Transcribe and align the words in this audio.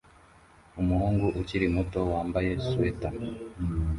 Umuhungu 0.81 1.25
ukiri 1.39 1.67
muto 1.75 1.99
wambaye 2.11 2.51
swater 2.67 3.13